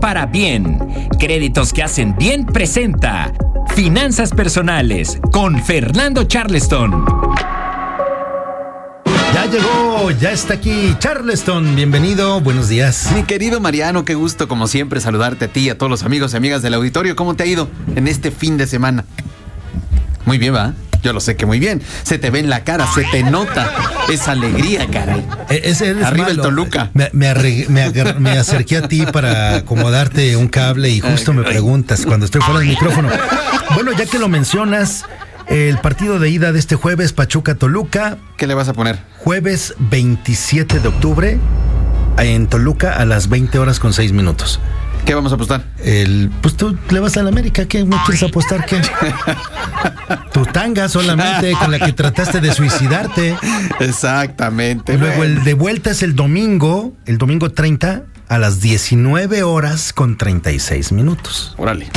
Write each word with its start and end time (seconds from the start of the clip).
para 0.00 0.26
bien. 0.26 0.78
Créditos 1.18 1.72
que 1.72 1.82
hacen 1.82 2.16
bien 2.16 2.46
presenta. 2.46 3.32
Finanzas 3.74 4.30
personales 4.30 5.20
con 5.32 5.62
Fernando 5.62 6.24
Charleston. 6.24 7.04
Ya 9.34 9.46
llegó, 9.46 10.10
ya 10.10 10.32
está 10.32 10.54
aquí 10.54 10.94
Charleston. 10.98 11.76
Bienvenido, 11.76 12.40
buenos 12.40 12.68
días. 12.68 13.10
Mi 13.14 13.22
querido 13.24 13.60
Mariano, 13.60 14.04
qué 14.04 14.14
gusto 14.14 14.48
como 14.48 14.66
siempre 14.66 15.00
saludarte 15.00 15.44
a 15.44 15.48
ti 15.48 15.60
y 15.60 15.70
a 15.70 15.78
todos 15.78 15.90
los 15.90 16.02
amigos 16.02 16.32
y 16.32 16.36
amigas 16.36 16.62
del 16.62 16.74
auditorio. 16.74 17.14
¿Cómo 17.14 17.34
te 17.34 17.44
ha 17.44 17.46
ido 17.46 17.68
en 17.94 18.08
este 18.08 18.30
fin 18.30 18.56
de 18.56 18.66
semana? 18.66 19.04
Muy 20.24 20.38
bien, 20.38 20.54
¿va? 20.54 20.74
Yo 21.02 21.12
lo 21.12 21.20
sé 21.20 21.36
que 21.36 21.46
muy 21.46 21.58
bien. 21.58 21.80
Se 22.02 22.18
te 22.18 22.30
ve 22.30 22.40
en 22.40 22.50
la 22.50 22.64
cara, 22.64 22.86
se 22.92 23.04
te 23.04 23.22
nota 23.22 23.70
esa 24.10 24.32
alegría, 24.32 24.86
caray. 24.90 25.24
E- 25.48 25.62
ese 25.64 25.90
Arriba 26.04 26.28
el. 26.28 26.40
Toluca. 26.40 26.90
Me, 26.94 27.08
me 27.12 27.28
arre- 27.28 27.68
me 27.68 27.88
me 28.18 28.30
acerqué 28.38 28.78
a 28.78 28.88
ti 28.88 29.06
para 29.06 29.56
acomodarte 29.56 30.36
un 30.36 30.48
cable 30.48 30.88
y 30.90 31.00
justo 31.00 31.32
me 31.32 31.42
preguntas 31.44 32.04
cuando 32.06 32.26
estoy 32.26 32.40
fuera 32.40 32.60
del 32.60 32.68
micrófono. 32.68 33.08
Bueno, 33.74 33.92
ya 33.92 34.06
que 34.06 34.18
lo 34.18 34.28
mencionas, 34.28 35.04
el 35.46 35.78
partido 35.78 36.18
de 36.18 36.30
ida 36.30 36.52
de 36.52 36.58
este 36.58 36.74
jueves, 36.76 37.12
Pachuca-Toluca, 37.12 38.18
¿Qué 38.36 38.46
le 38.46 38.54
vas 38.54 38.68
a 38.68 38.72
poner? 38.72 38.98
jueves 39.18 39.74
27 39.78 40.80
de 40.80 40.88
octubre, 40.88 41.38
en 42.18 42.46
Toluca 42.48 42.94
a 42.94 43.04
las 43.04 43.28
20 43.28 43.58
horas 43.58 43.78
con 43.78 43.92
6 43.92 44.12
minutos. 44.12 44.60
¿Qué 45.08 45.14
vamos 45.14 45.32
a 45.32 45.36
apostar? 45.36 45.62
El, 45.82 46.30
pues 46.42 46.54
tú 46.54 46.76
le 46.90 47.00
vas 47.00 47.16
a 47.16 47.22
la 47.22 47.30
América, 47.30 47.64
¿qué? 47.64 47.82
¿No 47.82 47.96
quieres 48.04 48.22
apostar 48.24 48.66
qué? 48.66 48.78
Tu 50.34 50.44
tanga 50.44 50.86
solamente 50.86 51.52
con 51.58 51.70
la 51.70 51.78
que 51.78 51.94
trataste 51.94 52.42
de 52.42 52.52
suicidarte. 52.52 53.34
Exactamente. 53.80 54.92
Y 54.92 54.98
luego 54.98 55.16
Bueno. 55.16 55.38
el 55.38 55.44
de 55.44 55.54
vuelta 55.54 55.92
es 55.92 56.02
el 56.02 56.14
domingo, 56.14 56.92
el 57.06 57.16
domingo 57.16 57.50
30 57.50 58.02
a 58.28 58.38
las 58.38 58.60
19 58.60 59.44
horas 59.44 59.94
con 59.94 60.18
36 60.18 60.92
minutos. 60.92 61.54
Órale. 61.56 61.88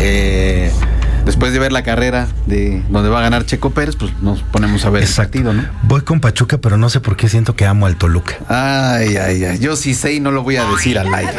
Eh, 0.00 0.72
después 1.24 1.52
de 1.52 1.60
ver 1.60 1.70
la 1.70 1.84
carrera 1.84 2.26
de 2.46 2.82
donde 2.88 3.08
va 3.08 3.20
a 3.20 3.22
ganar 3.22 3.46
Checo 3.46 3.70
Pérez, 3.70 3.94
pues 3.94 4.12
nos 4.20 4.42
ponemos 4.42 4.84
a 4.84 4.90
ver 4.90 5.04
el 5.04 5.08
partido, 5.08 5.52
¿no? 5.52 5.64
Voy 5.84 6.00
con 6.00 6.18
Pachuca, 6.18 6.58
pero 6.58 6.76
no 6.76 6.90
sé 6.90 6.98
por 6.98 7.14
qué 7.16 7.28
siento 7.28 7.54
que 7.54 7.66
amo 7.66 7.86
al 7.86 7.94
Toluca. 7.96 8.34
Ay, 8.48 9.16
ay, 9.16 9.44
ay. 9.44 9.58
Yo 9.60 9.76
sí 9.76 9.94
sé 9.94 10.14
y 10.14 10.18
no 10.20 10.32
lo 10.32 10.42
voy 10.42 10.56
a 10.56 10.64
decir 10.64 10.98
al 10.98 11.14
aire. 11.14 11.34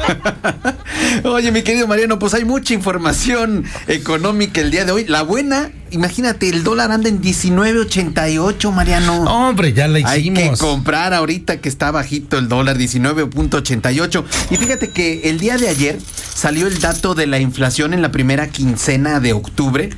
Oye, 1.24 1.50
mi 1.52 1.62
querido 1.62 1.86
Mariano, 1.86 2.18
pues 2.18 2.34
hay 2.34 2.44
mucha 2.44 2.74
información 2.74 3.64
económica 3.88 4.60
el 4.60 4.70
día 4.70 4.84
de 4.84 4.92
hoy. 4.92 5.04
La 5.06 5.22
buena, 5.22 5.70
imagínate, 5.90 6.48
el 6.48 6.62
dólar 6.62 6.92
anda 6.92 7.08
en 7.08 7.20
19.88, 7.20 8.72
Mariano. 8.72 9.22
Hombre, 9.24 9.72
ya 9.72 9.88
la 9.88 9.98
Hay 10.08 10.22
que 10.22 10.40
hicimos. 10.42 10.58
comprar 10.58 11.14
ahorita 11.14 11.60
que 11.60 11.68
está 11.68 11.90
bajito 11.90 12.38
el 12.38 12.48
dólar, 12.48 12.76
19.88. 12.78 14.24
Y 14.50 14.56
fíjate 14.56 14.90
que 14.90 15.28
el 15.30 15.38
día 15.38 15.56
de 15.56 15.68
ayer 15.68 15.98
salió 16.34 16.66
el 16.66 16.80
dato 16.80 17.14
de 17.14 17.26
la 17.26 17.38
inflación 17.38 17.94
en 17.94 18.02
la 18.02 18.10
primera 18.12 18.48
quincena 18.48 19.20
de 19.20 19.32
octubre. 19.32 19.90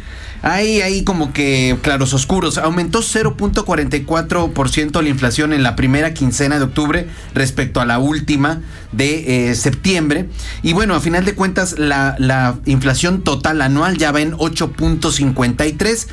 Ahí, 0.43 0.81
ahí 0.81 1.05
como 1.05 1.33
que 1.33 1.79
claros 1.83 2.13
oscuros. 2.15 2.59
Aumentó 2.59 3.01
0.44% 3.01 5.01
la 5.01 5.09
inflación 5.09 5.53
en 5.53 5.63
la 5.63 5.77
primera 5.77 6.15
quincena 6.15 6.59
de 6.59 6.65
octubre 6.65 7.07
respecto 7.33 7.81
a 7.81 7.87
la 7.87 8.01
última 8.01 8.61
de 8.91 9.51
eh, 9.51 9.55
septiembre. 9.55 10.29
Y 10.63 10.73
bueno, 10.73 10.97
a 10.97 11.01
final 11.01 11.25
de 11.25 11.37
cuentas, 11.37 11.79
la, 11.79 12.17
la 12.19 12.57
inflación 12.67 13.23
total 13.23 13.63
anual 13.63 13.99
ya 13.99 14.11
va 14.11 14.21
en 14.21 14.33
8.53. 14.33 16.09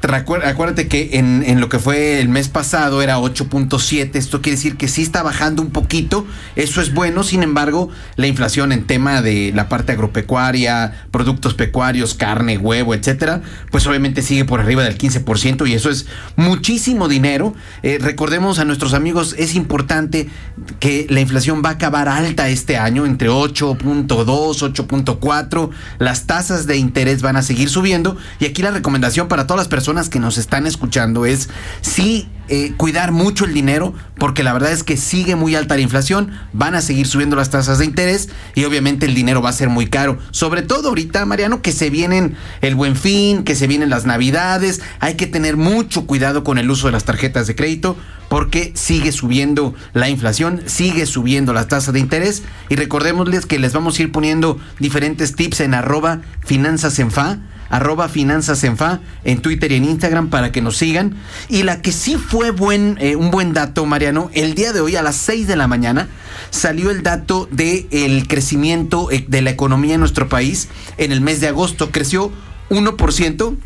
Acuérdate 0.00 0.86
que 0.86 1.18
en, 1.18 1.42
en 1.44 1.60
lo 1.60 1.68
que 1.68 1.80
fue 1.80 2.20
el 2.20 2.28
mes 2.28 2.48
pasado 2.48 3.02
era 3.02 3.18
8.7, 3.18 4.14
esto 4.14 4.40
quiere 4.40 4.54
decir 4.54 4.76
que 4.76 4.86
sí 4.86 5.02
está 5.02 5.24
bajando 5.24 5.60
un 5.60 5.70
poquito, 5.70 6.24
eso 6.54 6.80
es 6.80 6.94
bueno, 6.94 7.24
sin 7.24 7.42
embargo, 7.42 7.90
la 8.14 8.28
inflación 8.28 8.70
en 8.70 8.86
tema 8.86 9.22
de 9.22 9.50
la 9.52 9.68
parte 9.68 9.92
agropecuaria, 9.92 11.06
productos 11.10 11.54
pecuarios, 11.54 12.14
carne, 12.14 12.58
huevo, 12.58 12.94
etcétera, 12.94 13.42
pues 13.72 13.88
obviamente 13.88 14.22
sigue 14.22 14.44
por 14.44 14.60
arriba 14.60 14.84
del 14.84 14.96
15% 14.96 15.68
y 15.68 15.74
eso 15.74 15.90
es 15.90 16.06
muchísimo 16.36 17.08
dinero. 17.08 17.54
Eh, 17.82 17.98
recordemos 18.00 18.60
a 18.60 18.64
nuestros 18.64 18.94
amigos, 18.94 19.34
es 19.36 19.56
importante 19.56 20.28
que 20.78 21.08
la 21.10 21.20
inflación 21.20 21.60
va 21.64 21.70
a 21.70 21.72
acabar 21.72 22.08
alta 22.08 22.48
este 22.48 22.76
año, 22.76 23.04
entre 23.04 23.30
8.2, 23.30 24.06
8.4, 24.06 25.70
las 25.98 26.26
tasas 26.26 26.68
de 26.68 26.76
interés 26.76 27.20
van 27.20 27.36
a 27.36 27.42
seguir 27.42 27.68
subiendo 27.68 28.16
y 28.38 28.46
aquí 28.46 28.62
la 28.62 28.70
recomendación 28.70 29.26
para 29.26 29.48
todas 29.48 29.58
las 29.58 29.68
personas 29.68 29.87
que 29.88 30.20
nos 30.20 30.36
están 30.36 30.66
escuchando 30.66 31.24
es 31.24 31.48
sí 31.80 32.28
eh, 32.50 32.74
cuidar 32.76 33.10
mucho 33.10 33.46
el 33.46 33.54
dinero 33.54 33.94
porque 34.18 34.42
la 34.42 34.52
verdad 34.52 34.70
es 34.70 34.82
que 34.82 34.98
sigue 34.98 35.34
muy 35.34 35.54
alta 35.54 35.76
la 35.76 35.80
inflación, 35.80 36.30
van 36.52 36.74
a 36.74 36.82
seguir 36.82 37.06
subiendo 37.06 37.36
las 37.36 37.48
tasas 37.48 37.78
de 37.78 37.86
interés 37.86 38.28
y 38.54 38.64
obviamente 38.64 39.06
el 39.06 39.14
dinero 39.14 39.40
va 39.40 39.48
a 39.48 39.54
ser 39.54 39.70
muy 39.70 39.86
caro, 39.86 40.18
sobre 40.30 40.60
todo 40.60 40.90
ahorita 40.90 41.24
Mariano 41.24 41.62
que 41.62 41.72
se 41.72 41.88
vienen 41.88 42.36
el 42.60 42.74
buen 42.74 42.96
fin, 42.96 43.44
que 43.44 43.54
se 43.54 43.66
vienen 43.66 43.88
las 43.88 44.04
navidades, 44.04 44.82
hay 45.00 45.14
que 45.14 45.26
tener 45.26 45.56
mucho 45.56 46.06
cuidado 46.06 46.44
con 46.44 46.58
el 46.58 46.70
uso 46.70 46.88
de 46.88 46.92
las 46.92 47.04
tarjetas 47.04 47.46
de 47.46 47.56
crédito 47.56 47.96
porque 48.28 48.72
sigue 48.74 49.10
subiendo 49.12 49.74
la 49.94 50.10
inflación, 50.10 50.62
sigue 50.66 51.06
subiendo 51.06 51.54
las 51.54 51.68
tasas 51.68 51.94
de 51.94 52.00
interés 52.00 52.42
y 52.68 52.76
recordémosles 52.76 53.46
que 53.46 53.58
les 53.58 53.72
vamos 53.72 53.98
a 53.98 54.02
ir 54.02 54.12
poniendo 54.12 54.60
diferentes 54.78 55.34
tips 55.34 55.60
en 55.60 55.72
arroba 55.72 56.20
finanzas 56.44 56.98
en 56.98 57.10
fa 57.10 57.38
arroba 57.70 58.08
finanzas 58.08 58.62
en 58.64 58.76
fa 58.76 59.00
en 59.24 59.40
Twitter 59.40 59.72
y 59.72 59.76
en 59.76 59.84
Instagram 59.84 60.30
para 60.30 60.52
que 60.52 60.62
nos 60.62 60.76
sigan. 60.76 61.16
Y 61.48 61.62
la 61.62 61.82
que 61.82 61.92
sí 61.92 62.16
fue 62.16 62.50
buen, 62.50 62.96
eh, 63.00 63.16
un 63.16 63.30
buen 63.30 63.52
dato, 63.52 63.86
Mariano, 63.86 64.30
el 64.34 64.54
día 64.54 64.72
de 64.72 64.80
hoy 64.80 64.96
a 64.96 65.02
las 65.02 65.16
6 65.16 65.46
de 65.46 65.56
la 65.56 65.68
mañana 65.68 66.08
salió 66.50 66.90
el 66.90 67.02
dato 67.02 67.48
de 67.50 67.86
el 67.90 68.26
crecimiento 68.28 69.10
eh, 69.10 69.24
de 69.26 69.42
la 69.42 69.50
economía 69.50 69.94
en 69.94 70.00
nuestro 70.00 70.28
país 70.28 70.68
en 70.96 71.12
el 71.12 71.20
mes 71.20 71.40
de 71.40 71.48
agosto. 71.48 71.90
Creció 71.90 72.32
1%. 72.70 73.56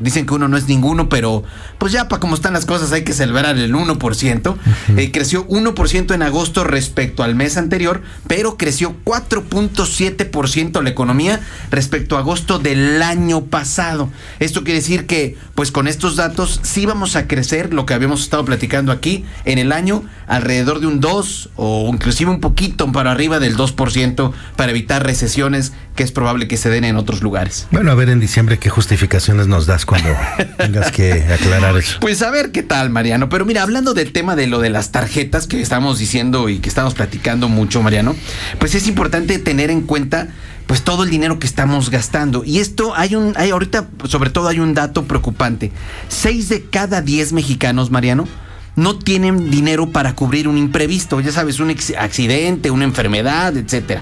Dicen 0.00 0.26
que 0.26 0.34
uno 0.34 0.48
no 0.48 0.56
es 0.56 0.68
ninguno, 0.68 1.08
pero 1.08 1.42
pues 1.78 1.92
ya 1.92 2.08
para 2.08 2.20
como 2.20 2.34
están 2.34 2.52
las 2.52 2.66
cosas 2.66 2.92
hay 2.92 3.04
que 3.04 3.12
celebrar 3.12 3.56
el 3.58 3.74
1%. 3.74 4.56
Eh, 4.96 5.10
creció 5.12 5.46
1% 5.48 6.14
en 6.14 6.22
agosto 6.22 6.64
respecto 6.64 7.22
al 7.22 7.34
mes 7.34 7.56
anterior, 7.56 8.02
pero 8.26 8.56
creció 8.56 8.94
4.7% 9.04 10.82
la 10.82 10.90
economía 10.90 11.40
respecto 11.70 12.16
a 12.16 12.20
agosto 12.20 12.58
del 12.58 13.02
año 13.02 13.44
pasado. 13.44 14.10
Esto 14.38 14.64
quiere 14.64 14.80
decir 14.80 15.06
que 15.06 15.36
pues 15.54 15.72
con 15.72 15.88
estos 15.88 16.16
datos 16.16 16.60
sí 16.62 16.86
vamos 16.86 17.16
a 17.16 17.26
crecer 17.26 17.74
lo 17.74 17.86
que 17.86 17.94
habíamos 17.94 18.22
estado 18.22 18.44
platicando 18.44 18.92
aquí 18.92 19.24
en 19.44 19.58
el 19.58 19.72
año 19.72 20.04
alrededor 20.26 20.80
de 20.80 20.86
un 20.86 21.00
2 21.00 21.50
o 21.56 21.90
inclusive 21.92 22.30
un 22.30 22.40
poquito 22.40 22.90
para 22.92 23.10
arriba 23.10 23.38
del 23.40 23.56
2% 23.56 24.32
para 24.56 24.70
evitar 24.70 25.04
recesiones 25.04 25.72
que 25.98 26.04
es 26.04 26.12
probable 26.12 26.46
que 26.46 26.56
se 26.56 26.70
den 26.70 26.84
en 26.84 26.94
otros 26.94 27.22
lugares. 27.22 27.66
Bueno, 27.72 27.90
a 27.90 27.96
ver 27.96 28.08
en 28.08 28.20
diciembre 28.20 28.60
qué 28.60 28.70
justificaciones 28.70 29.48
nos 29.48 29.66
das 29.66 29.84
cuando 29.84 30.10
tengas 30.56 30.92
que 30.92 31.24
aclarar 31.24 31.76
eso. 31.76 31.98
Pues 32.00 32.22
a 32.22 32.30
ver 32.30 32.52
qué 32.52 32.62
tal, 32.62 32.88
Mariano. 32.88 33.28
Pero 33.28 33.44
mira, 33.44 33.64
hablando 33.64 33.94
del 33.94 34.12
tema 34.12 34.36
de 34.36 34.46
lo 34.46 34.60
de 34.60 34.70
las 34.70 34.92
tarjetas 34.92 35.48
que 35.48 35.60
estamos 35.60 35.98
diciendo 35.98 36.48
y 36.50 36.60
que 36.60 36.68
estamos 36.68 36.94
platicando 36.94 37.48
mucho, 37.48 37.82
Mariano, 37.82 38.14
pues 38.60 38.76
es 38.76 38.86
importante 38.86 39.40
tener 39.40 39.70
en 39.70 39.80
cuenta 39.80 40.28
pues 40.68 40.82
todo 40.82 41.02
el 41.02 41.10
dinero 41.10 41.40
que 41.40 41.48
estamos 41.48 41.90
gastando. 41.90 42.44
Y 42.44 42.60
esto 42.60 42.94
hay 42.94 43.16
un, 43.16 43.32
hay 43.34 43.50
ahorita 43.50 43.88
sobre 44.04 44.30
todo 44.30 44.46
hay 44.46 44.60
un 44.60 44.74
dato 44.74 45.02
preocupante. 45.02 45.72
Seis 46.06 46.48
de 46.48 46.62
cada 46.62 47.02
diez 47.02 47.32
mexicanos, 47.32 47.90
Mariano, 47.90 48.28
no 48.78 48.96
tienen 48.96 49.50
dinero 49.50 49.90
para 49.90 50.14
cubrir 50.14 50.46
un 50.46 50.56
imprevisto, 50.56 51.20
ya 51.20 51.32
sabes, 51.32 51.58
un 51.58 51.74
accidente, 51.98 52.70
una 52.70 52.84
enfermedad, 52.84 53.56
etcétera. 53.56 54.00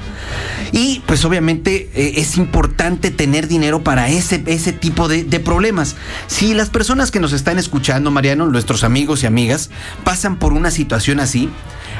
Y 0.70 1.02
pues 1.06 1.24
obviamente 1.24 1.90
eh, 1.94 2.14
es 2.16 2.36
importante 2.36 3.10
tener 3.10 3.48
dinero 3.48 3.82
para 3.82 4.10
ese, 4.10 4.42
ese 4.46 4.72
tipo 4.72 5.08
de, 5.08 5.24
de 5.24 5.40
problemas. 5.40 5.96
Si 6.26 6.52
las 6.52 6.68
personas 6.68 7.10
que 7.10 7.20
nos 7.20 7.32
están 7.32 7.58
escuchando, 7.58 8.10
Mariano, 8.10 8.46
nuestros 8.46 8.84
amigos 8.84 9.22
y 9.22 9.26
amigas, 9.26 9.70
pasan 10.04 10.38
por 10.38 10.52
una 10.52 10.70
situación 10.70 11.20
así, 11.20 11.48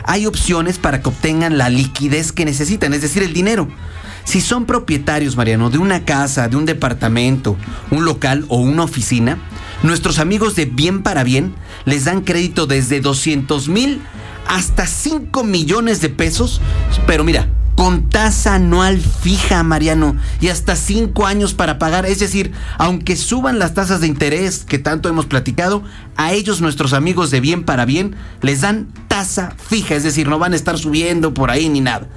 hay 0.05 0.27
opciones 0.27 0.79
para 0.79 1.01
que 1.01 1.09
obtengan 1.09 1.57
la 1.57 1.71
liquidez 1.71 2.31
que 2.31 2.45
necesitan, 2.45 2.93
es 2.93 3.01
decir, 3.01 3.23
el 3.23 3.33
dinero. 3.33 3.69
Si 4.25 4.43
son 4.43 4.67
propietarios, 4.67 5.37
Mariano, 5.37 5.71
de 5.71 5.79
una 5.79 6.05
casa, 6.05 6.49
de 6.49 6.57
un 6.57 6.67
departamento, 6.67 7.57
un 7.91 8.05
local 8.05 8.45
o 8.49 8.59
una 8.59 8.83
oficina, 8.83 9.39
nuestros 9.83 10.19
amigos 10.19 10.57
de 10.57 10.67
Bien 10.67 11.03
para 11.03 11.25
Bien 11.25 11.55
les 11.85 12.05
dan 12.05 12.23
crédito 12.23 12.67
desde 12.67 13.01
200 13.01 13.69
mil 13.69 14.01
hasta 14.47 14.87
5 14.87 15.45
millones 15.45 16.01
de 16.01 16.09
pesos. 16.09 16.61
Pero 17.07 17.25
mira, 17.25 17.49
con 17.77 18.09
tasa 18.09 18.55
anual 18.55 19.01
fija, 19.01 19.63
Mariano, 19.63 20.17
y 20.41 20.49
hasta 20.49 20.77
5 20.77 21.27
años 21.27 21.55
para 21.55 21.79
pagar. 21.79 22.07
Es 22.07 22.19
decir, 22.19 22.53
aunque 22.79 23.17
suban 23.17 23.59
las 23.59 23.75
tasas 23.75 24.01
de 24.01 24.07
interés 24.07 24.65
que 24.65 24.79
tanto 24.79 25.09
hemos 25.09 25.27
platicado, 25.27 25.83
a 26.17 26.33
ellos 26.33 26.61
nuestros 26.61 26.95
amigos 26.95 27.31
de 27.31 27.41
Bien 27.41 27.65
para 27.65 27.85
Bien 27.85 28.17
les 28.41 28.63
dan 28.63 28.89
tasa 29.09 29.55
fija, 29.69 29.95
es 29.95 30.03
decir, 30.03 30.29
no 30.29 30.39
van 30.39 30.55
a 30.55 30.57
estar 30.57 30.79
subiendo 30.79 31.35
por 31.35 31.51
ahí 31.51 31.69
ni 31.69 31.81
nada. 31.81 32.09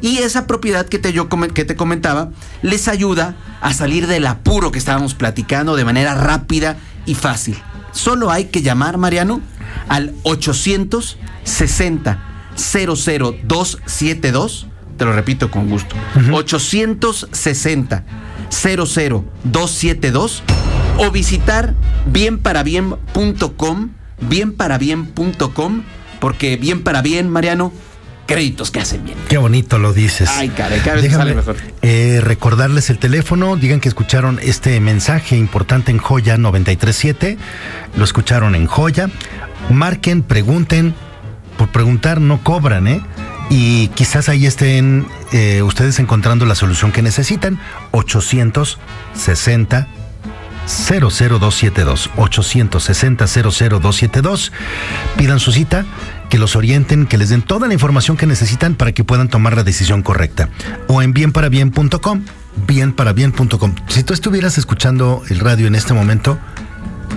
Y 0.00 0.18
esa 0.18 0.46
propiedad 0.46 0.86
que 0.86 1.00
te, 1.00 1.12
yo 1.12 1.28
que 1.28 1.64
te 1.64 1.74
comentaba 1.74 2.30
les 2.62 2.86
ayuda 2.86 3.34
a 3.60 3.74
salir 3.74 4.06
del 4.06 4.26
apuro 4.26 4.70
que 4.70 4.78
estábamos 4.78 5.14
platicando 5.14 5.74
de 5.74 5.84
manera 5.84 6.14
rápida 6.14 6.76
y 7.08 7.14
fácil. 7.14 7.56
Solo 7.92 8.30
hay 8.30 8.44
que 8.44 8.62
llamar, 8.62 8.98
Mariano, 8.98 9.40
al 9.88 10.14
860 10.22 12.22
00272 12.54 14.68
te 14.98 15.04
lo 15.04 15.12
repito 15.12 15.50
con 15.50 15.70
gusto. 15.70 15.94
860 16.32 18.04
00272 18.50 20.42
o 20.98 21.10
visitar 21.10 21.74
bienparabien.com, 22.06 23.90
bienparabien.com, 24.20 25.82
porque 26.20 26.56
bien 26.56 26.82
para 26.82 27.00
bien, 27.00 27.30
Mariano, 27.30 27.72
créditos 28.28 28.70
que 28.70 28.78
hacen 28.78 29.04
bien. 29.04 29.16
Qué 29.28 29.38
bonito 29.38 29.78
lo 29.78 29.92
dices. 29.92 30.28
Ay, 30.30 30.50
caray, 30.50 30.78
cada 30.80 30.96
vez 30.96 31.04
me 31.04 31.10
sale 31.10 31.34
mejor. 31.34 31.56
Eh, 31.82 32.20
recordarles 32.22 32.90
el 32.90 32.98
teléfono, 32.98 33.56
digan 33.56 33.80
que 33.80 33.88
escucharon 33.88 34.38
este 34.42 34.78
mensaje 34.80 35.36
importante 35.36 35.90
en 35.90 35.98
Joya 35.98 36.36
937, 36.36 37.38
lo 37.96 38.04
escucharon 38.04 38.54
en 38.54 38.66
Joya, 38.66 39.08
marquen, 39.70 40.22
pregunten, 40.22 40.94
por 41.56 41.70
preguntar 41.70 42.20
no 42.20 42.44
cobran, 42.44 42.86
¿eh? 42.86 43.00
Y 43.50 43.88
quizás 43.88 44.28
ahí 44.28 44.44
estén 44.44 45.06
eh, 45.32 45.62
ustedes 45.62 45.98
encontrando 45.98 46.44
la 46.44 46.54
solución 46.54 46.92
que 46.92 47.00
necesitan, 47.00 47.58
860 47.92 49.88
00272 50.68 52.10
860 52.16 53.26
00272 53.26 54.52
pidan 55.16 55.40
su 55.40 55.50
cita 55.50 55.86
que 56.28 56.38
los 56.38 56.56
orienten, 56.56 57.06
que 57.06 57.18
les 57.18 57.28
den 57.28 57.42
toda 57.42 57.68
la 57.68 57.74
información 57.74 58.16
que 58.16 58.26
necesitan 58.26 58.74
para 58.74 58.92
que 58.92 59.04
puedan 59.04 59.28
tomar 59.28 59.56
la 59.56 59.64
decisión 59.64 60.02
correcta. 60.02 60.48
O 60.86 61.02
en 61.02 61.12
bienparabien.com, 61.12 62.24
bienparabien.com. 62.66 63.74
Si 63.88 64.02
tú 64.02 64.14
estuvieras 64.14 64.58
escuchando 64.58 65.22
el 65.28 65.40
radio 65.40 65.66
en 65.66 65.74
este 65.74 65.94
momento, 65.94 66.38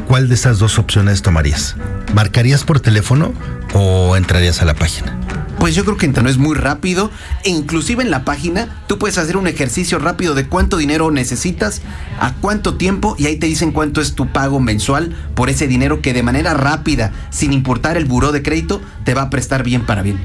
¿cuál 0.08 0.30
de 0.30 0.36
esas 0.36 0.60
dos 0.60 0.80
opciones 0.80 1.22
tomarías? 1.22 1.76
¿Marcarías 2.14 2.64
por 2.64 2.80
teléfono 2.80 3.34
o 3.74 4.16
entrarías 4.16 4.62
a 4.62 4.66
la 4.66 4.74
página? 4.74 5.18
Pues 5.62 5.76
yo 5.76 5.86
creo 5.86 5.96
que 5.96 6.08
no 6.08 6.28
es 6.28 6.40
muy 6.40 6.56
rápido 6.56 7.12
e 7.44 7.52
inclusive 7.52 8.02
en 8.02 8.10
la 8.10 8.26
página 8.26 8.82
tú 8.88 8.98
puedes 8.98 9.20
hacer 9.20 9.38
un 9.38 9.46
ejercicio 9.46 10.00
rápido 10.00 10.34
de 10.34 10.48
cuánto 10.48 10.78
dinero 10.78 11.12
necesitas, 11.12 11.84
a 12.20 12.34
cuánto 12.34 12.78
tiempo 12.78 13.16
y 13.20 13.28
ahí 13.28 13.36
te 13.36 13.46
dicen 13.46 13.72
cuánto 13.72 14.02
es 14.02 14.16
tu 14.16 14.34
pago 14.34 14.60
mensual 14.60 15.16
por 15.36 15.52
ese 15.52 15.68
dinero 15.68 16.02
que 16.02 16.14
de 16.14 16.24
manera 16.24 16.56
rápida, 16.56 17.12
sin 17.30 17.54
importar 17.54 17.96
el 17.96 18.06
buró 18.06 18.32
de 18.32 18.42
crédito, 18.42 18.82
te 19.06 19.14
va 19.14 19.22
a 19.22 19.30
prestar 19.30 19.62
bien 19.62 19.86
para 19.86 20.02
bien. 20.02 20.20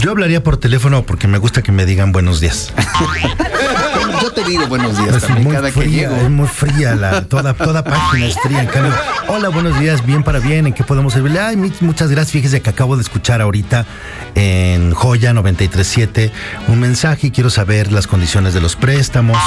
Yo 0.00 0.10
hablaría 0.10 0.42
por 0.42 0.56
teléfono 0.56 1.06
porque 1.06 1.28
me 1.28 1.38
gusta 1.38 1.62
que 1.62 1.70
me 1.70 1.86
digan 1.86 2.10
buenos 2.10 2.40
días. 2.40 2.72
Yo 4.22 4.30
te 4.30 4.44
digo 4.44 4.66
buenos 4.66 4.96
días 4.96 5.16
es 5.16 5.22
también 5.22 5.44
muy 5.44 5.54
cada 5.54 5.70
fría, 5.70 5.84
que 5.84 5.90
llego. 5.90 6.16
Es 6.16 6.30
muy 6.30 6.48
fría, 6.48 6.94
la, 6.94 7.22
toda, 7.22 7.54
toda 7.54 7.84
página 7.84 8.26
es 8.26 8.36
fría. 8.40 8.62
En 8.62 8.68
cambio, 8.68 8.92
hola, 9.28 9.48
buenos 9.48 9.78
días, 9.78 10.04
bien 10.04 10.22
para 10.22 10.38
bien, 10.38 10.66
¿en 10.66 10.72
qué 10.72 10.84
podemos 10.84 11.12
servirle? 11.12 11.40
Ay, 11.40 11.56
muchas 11.80 12.10
gracias, 12.10 12.32
fíjese 12.32 12.62
que 12.62 12.70
acabo 12.70 12.96
de 12.96 13.02
escuchar 13.02 13.40
ahorita 13.40 13.86
en 14.34 14.92
Joya 14.92 15.32
937 15.32 16.32
un 16.68 16.80
mensaje 16.80 17.28
y 17.28 17.30
quiero 17.30 17.50
saber 17.50 17.92
las 17.92 18.06
condiciones 18.06 18.54
de 18.54 18.60
los 18.60 18.76
préstamos. 18.76 19.38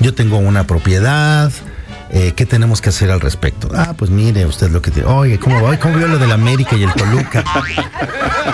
Yo 0.00 0.14
tengo 0.14 0.38
una 0.38 0.64
propiedad. 0.64 1.52
Eh, 2.10 2.32
¿Qué 2.34 2.46
tenemos 2.46 2.80
que 2.80 2.88
hacer 2.88 3.10
al 3.10 3.20
respecto? 3.20 3.68
Ah, 3.74 3.94
pues 3.96 4.10
mire 4.10 4.46
usted 4.46 4.70
lo 4.70 4.80
que 4.80 4.90
te... 4.90 5.04
Oye, 5.04 5.38
¿cómo 5.38 5.62
va? 5.62 5.78
¿Cómo 5.78 5.96
vio 5.96 6.08
lo 6.08 6.18
del 6.18 6.32
América 6.32 6.76
y 6.76 6.82
el 6.82 6.92
Toluca? 6.92 7.44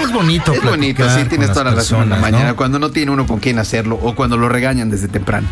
Es 0.03 0.13
bonito. 0.13 0.53
Es 0.53 0.63
bonito, 0.63 1.09
sí, 1.11 1.25
tienes 1.25 1.53
toda 1.53 1.65
la 1.65 1.71
razón 1.77 2.03
en 2.03 2.11
la 2.11 2.17
personas, 2.17 2.33
mañana, 2.33 2.51
¿no? 2.51 2.57
cuando 2.57 2.79
no 2.79 2.91
tiene 2.91 3.13
uno 3.13 3.27
con 3.27 3.39
quien 3.39 3.59
hacerlo 3.59 3.99
o 4.03 4.15
cuando 4.15 4.37
lo 4.37 4.49
regañan 4.49 4.91
desde 4.91 5.09
temprano. 5.09 5.47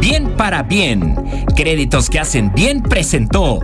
Bien 0.00 0.36
para 0.36 0.62
bien. 0.62 1.16
Créditos 1.56 2.08
que 2.08 2.20
hacen 2.20 2.52
bien 2.54 2.82
presentó. 2.82 3.60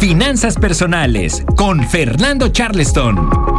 Finanzas 0.00 0.56
personales 0.56 1.44
con 1.56 1.88
Fernando 1.88 2.48
Charleston. 2.48 3.53